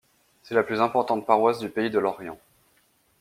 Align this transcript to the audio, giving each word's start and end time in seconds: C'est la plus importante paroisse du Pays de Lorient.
C'est 0.41 0.55
la 0.55 0.63
plus 0.63 0.81
importante 0.81 1.27
paroisse 1.27 1.59
du 1.59 1.69
Pays 1.69 1.91
de 1.91 1.99
Lorient. 1.99 2.39